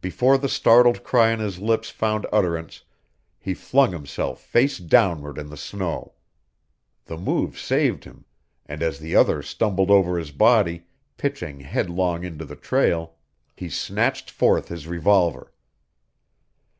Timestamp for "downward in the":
4.78-5.56